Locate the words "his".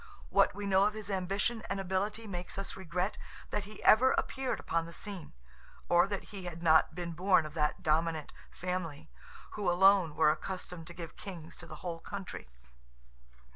0.95-1.11